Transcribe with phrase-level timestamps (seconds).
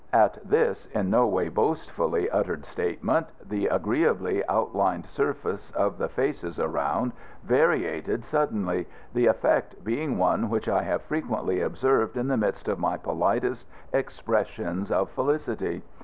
[0.13, 6.57] At this in no way boastfully uttered statement the agreeably outlined surface of the faces
[6.59, 7.11] around
[7.43, 12.79] variated suddenly, the effect being one which I have frequently observed in the midst of
[12.79, 15.83] my politest expressions of felicity.